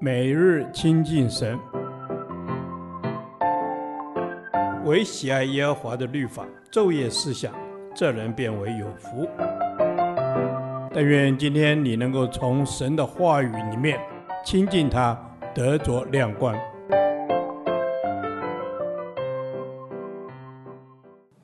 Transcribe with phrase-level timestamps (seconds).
[0.00, 1.58] 每日亲近神，
[4.84, 7.54] 唯喜爱耶和华的律法，昼夜思想，
[7.94, 9.26] 这人便为有福。
[10.92, 13.98] 但愿今天你能够从神的话语里面
[14.44, 15.18] 亲近他，
[15.54, 16.54] 得着亮光。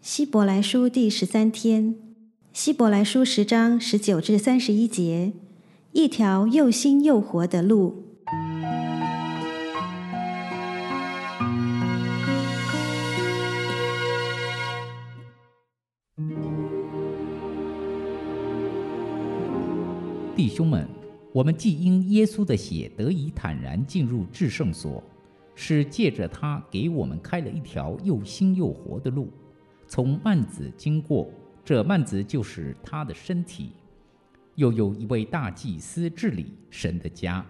[0.00, 1.94] 希伯来书第十三天，
[2.52, 5.32] 希伯来书十章十九至三十一节，
[5.92, 8.09] 一条又新又活的路。
[20.40, 20.88] 弟兄们，
[21.34, 25.04] 我们既因耶稣的血得以坦然进入至圣所，
[25.54, 29.28] 是借着他给我们开了一条又新又活的路，
[29.86, 31.30] 从幔子经过。
[31.62, 33.72] 这幔子就是他的身体。
[34.54, 37.44] 又有一位大祭司治理神的家，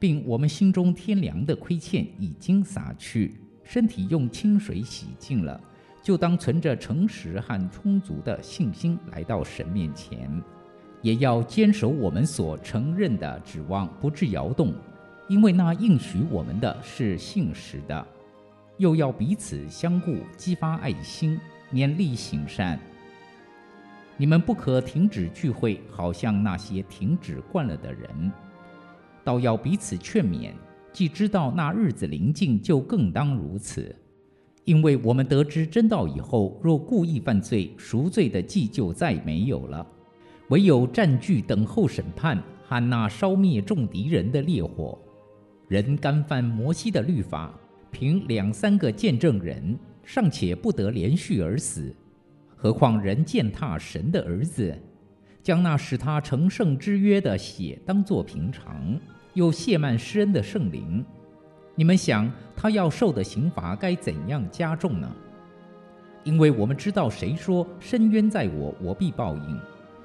[0.00, 5.60] 并我们心中天良的亏欠已经洒去，身体用清水洗净了，
[6.02, 10.42] 就当存着诚实和充足的信心来到神面前。
[11.02, 14.72] 也要坚守我们所承认的指望，不致摇动，
[15.28, 18.06] 因为那应许我们的是信实的。
[18.78, 21.38] 又要彼此相顾，激发爱心，
[21.72, 22.78] 勉励行善。
[24.16, 28.32] 你们不可停止聚会，好像那些停止惯了的人，
[29.24, 30.52] 倒要彼此劝勉。
[30.92, 33.94] 既知道那日子临近，就更当如此。
[34.64, 39.86] 因为我们得知真道以后，若故意犯罪，赎罪的祭就再没有了。
[40.52, 44.98] 唯有占据等候审判和那烧灭众敌人的烈火。
[45.66, 47.58] 人干犯摩西的律法，
[47.90, 51.90] 凭两三个见证人，尚且不得连续而死，
[52.54, 54.78] 何况人践踏神的儿子，
[55.42, 59.00] 将那使他成圣之约的血当作平常，
[59.32, 61.02] 又亵慢施恩的圣灵。
[61.74, 65.10] 你们想，他要受的刑罚该怎样加重呢？
[66.24, 69.58] 因为我们知道，谁说深冤在我，我必报应。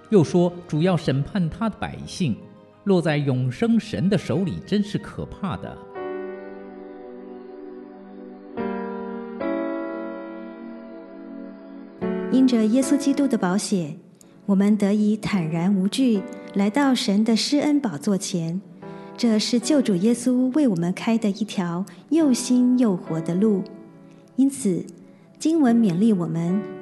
[0.10, 2.36] 又说，主要审判他的百姓，
[2.86, 5.78] 落在永生神的手里，真是可怕的。
[12.32, 13.96] 因着耶稣基督的宝血，
[14.46, 16.22] 我们得以坦然无惧
[16.54, 18.62] 来到神的施恩宝座前。
[19.18, 23.64] 这是救主耶稣为我们开的一条又新又活的路。
[24.36, 24.86] 因此，
[25.40, 26.77] 经文勉励我们。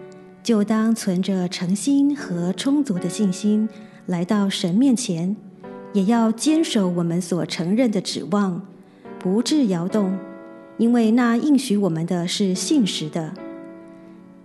[0.46, 3.68] 就当存着诚心和充足的信心
[4.06, 5.36] 来到神面前，
[5.92, 8.62] 也要坚守我们所承认的指望，
[9.18, 10.16] 不致摇动，
[10.78, 13.34] 因为那应许我们的是信实的。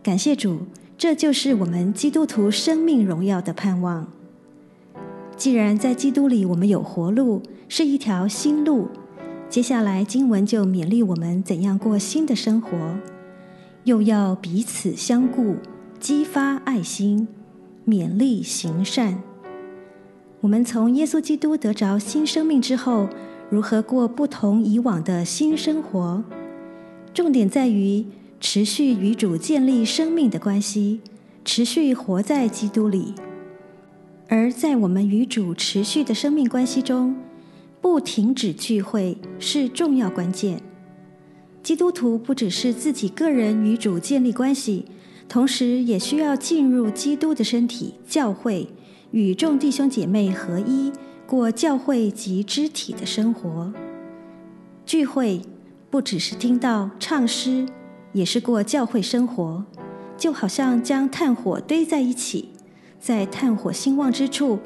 [0.02, 0.60] 感谢主，
[0.96, 4.10] 这就是我们基督徒生命荣耀的盼望。
[5.36, 8.88] 既然在基督里我们有活路，是一条新路，
[9.50, 12.70] 接下来经文就勉励我们怎样过新的生活，
[13.84, 15.56] 又要彼此相顾。
[16.00, 17.28] 激发爱心，
[17.86, 19.22] 勉励行善。
[20.40, 23.06] 我们从耶稣基督得着新生命之后，
[23.50, 26.24] 如何过不同以往的新生活？
[27.12, 28.06] 重点在于
[28.40, 31.02] 持续与主建立生命的关系，
[31.44, 33.12] 持续活在基督里。
[34.28, 37.14] 而在我们与主持续的生命关系中，
[37.82, 40.62] 不停止聚会是重要关键。
[41.62, 44.86] 基督徒不只是自己个人与主建立关系。
[45.30, 48.66] 同时，也需要进入基督的身体教会，
[49.12, 50.90] 与众弟兄姐妹合一，
[51.24, 53.72] 过教会及肢体的生活。
[54.84, 55.40] 聚会
[55.88, 57.64] 不只是听到唱诗，
[58.12, 59.64] 也是过教会生活。
[60.18, 62.48] 就好像将炭火堆在一起，
[62.98, 64.58] 在炭火兴旺之处，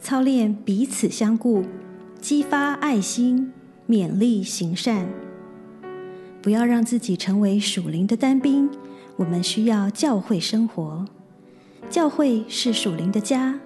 [0.00, 1.64] 操练彼此相顾，
[2.20, 3.52] 激发爱心，
[3.88, 5.08] 勉励行善。
[6.40, 8.70] 不要让自己成为属灵的单兵。
[9.16, 11.04] 我们需要教会生活，
[11.90, 13.60] 教会是属灵的家。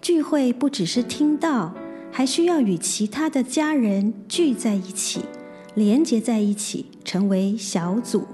[0.00, 1.74] 聚会不只是听到，
[2.10, 5.20] 还需要与其他的家人聚在一起，
[5.74, 8.26] 连结在一起，成为小组。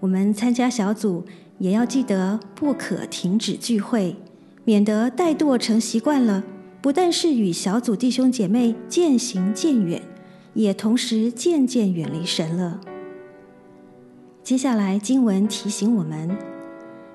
[0.00, 1.24] 我们参加小组，
[1.58, 4.16] 也要记得不可停止聚会，
[4.64, 6.42] 免得怠惰成习惯了，
[6.82, 10.02] 不但是与小组弟兄姐妹渐行渐远，
[10.54, 12.80] 也同时渐渐远离神了。
[14.48, 16.34] 接下来经文提醒我们，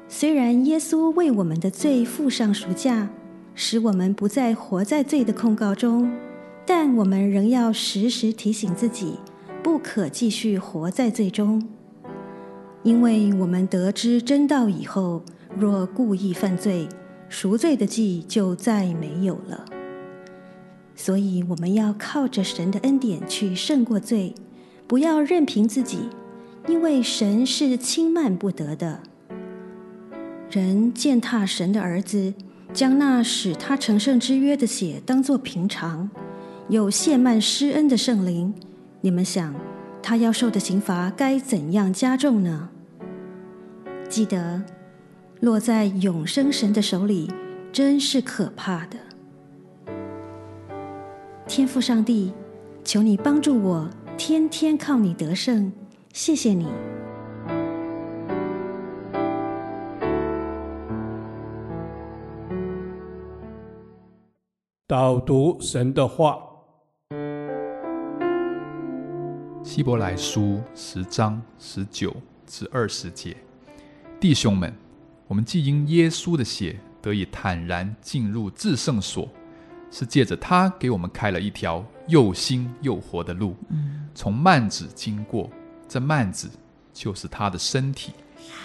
[0.08, 3.10] 虽然耶稣为我们的罪付上赎价，
[3.56, 6.16] 使我们不再活在罪的控告中，
[6.64, 9.18] 但我们仍要时时提醒自己，
[9.64, 11.68] 不可继续活在罪中。
[12.84, 15.24] 因为我们得知真道以后，
[15.58, 16.88] 若故意犯罪，
[17.30, 19.66] 赎罪的祭就再没有了。
[20.96, 24.36] 所以我们要靠着神的恩典去胜过罪，
[24.86, 25.98] 不要任凭自己，
[26.68, 29.00] 因为神是轻慢不得的。
[30.50, 32.34] 人践踏神的儿子，
[32.74, 36.10] 将那使他成圣之约的血当作平常，
[36.70, 38.54] 又亵慢施恩的圣灵，
[39.02, 39.54] 你们想，
[40.02, 42.70] 他要受的刑罚该怎样加重呢？
[44.08, 44.64] 记得，
[45.40, 47.32] 落在永生神的手里，
[47.72, 48.98] 真是可怕的。
[51.48, 52.32] 天父上帝，
[52.84, 55.72] 求你帮助我，天天靠你得胜。
[56.14, 56.68] 谢谢你。
[64.88, 66.38] 导读神的话，
[69.64, 72.16] 希伯来书十章十九
[72.46, 73.36] 至二十节。
[74.20, 74.72] 弟兄们，
[75.28, 79.28] 我们既因耶稣的血得以坦然进入至圣所，
[79.90, 83.56] 是借着他给我们开了一条又新又活的路，
[84.14, 85.50] 从幔子经过。
[85.94, 86.50] 这幔子
[86.92, 88.14] 就是他的身体。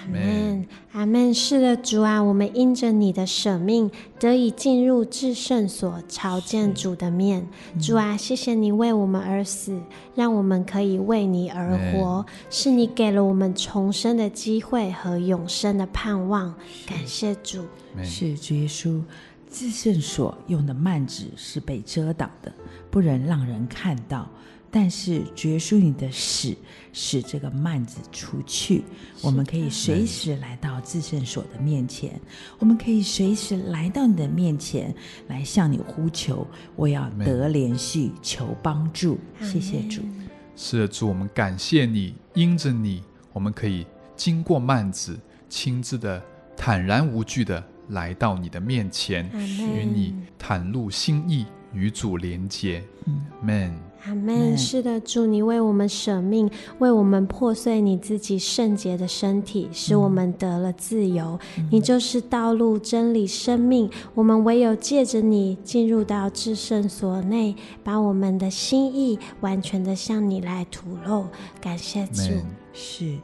[0.00, 1.34] 阿门，阿门。
[1.34, 7.46] 是的，主啊，我们因着你的舍命，得以进入至圣所，朝见主的面。
[7.78, 9.78] 主啊，谢谢你为我们而死，
[10.14, 12.24] 让我们可以为你而活。
[12.48, 16.54] 是你给了我们重生的机会和永生的盼望。
[16.86, 17.62] 感谢主。
[18.02, 19.02] 是主耶稣，
[19.50, 22.50] 至圣所用的幔子是被遮挡的，
[22.90, 24.26] 不能让人看到。
[24.70, 26.54] 但是，主耶稣你的使
[26.92, 28.84] 使这个幔子除去，
[29.22, 32.20] 我们可以随时来到至圣所的面前，
[32.58, 34.94] 我们可以随时来到你的面前
[35.28, 39.18] 来向你呼求，我要得连续，求帮助。
[39.40, 40.02] 谢谢主。
[40.54, 43.86] 是的，主，我们感谢你，因着你，我们可以
[44.16, 45.18] 经过幔子，
[45.48, 46.22] 亲自的
[46.56, 52.84] 坦然无惧的来到你的面前，与你袒露心意，与主连接。
[53.06, 53.87] 嗯，Amen。
[54.04, 54.56] 阿门。
[54.56, 61.38] 是的，主，你为我们舍命，为我们破碎你自己圣洁的身体，使我们得了自由。
[61.56, 63.90] 嗯、你就是道路、真理、生命。
[64.14, 71.26] 我们唯有借着你进入到至圣所内，把我们的心意完全的向你来吐露。
[71.60, 72.22] 感谢主。
[72.72, 73.18] 是。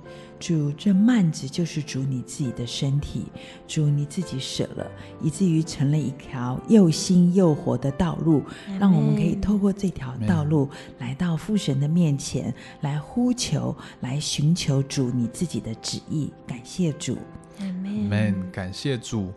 [0.45, 3.25] 主，这幔子就是主你自己的身体，
[3.67, 4.87] 主你自己舍了，
[5.23, 8.43] 以至于成了一条又新又活的道路，
[8.79, 10.69] 让我们可以透过这条道路
[10.99, 16.31] 来到父神的面前，来呼求，来寻求主你自己的旨意。
[16.47, 17.17] 感谢主，
[17.61, 17.65] 阿
[18.11, 18.51] 门。
[18.53, 19.33] 感谢主，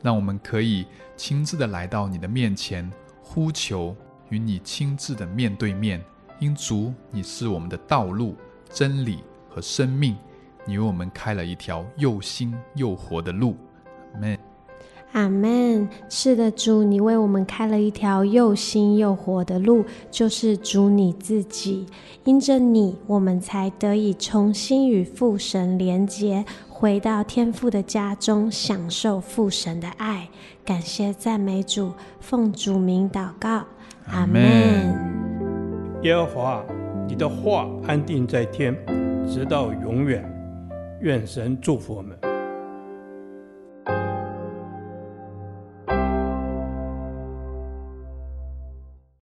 [0.00, 0.86] 让我们可以
[1.16, 2.88] 亲自的来到你的面前，
[3.20, 3.96] 呼求，
[4.28, 6.00] 与你亲自的面对面。
[6.38, 8.36] 因主你是我们的道路、
[8.72, 10.16] 真理和生命。
[10.64, 13.56] 你为我们开了一条又新又活的路，
[14.14, 14.38] 阿门。
[15.12, 15.88] 阿门。
[16.08, 21.86] 是的，主，你为我们开了一条又新又活的路，就是主你自己。
[22.24, 30.28] 因着你，我们才得以重新与父神连接，回到天父的家中，享受父神的爱。
[30.64, 33.64] 感谢赞美主，奉主名祷告，
[34.06, 34.40] 阿门。
[36.02, 36.64] 耶和华，
[37.08, 38.74] 你的话安定在天，
[39.28, 40.31] 直到永远。
[41.02, 42.31] 愿神祝福我们。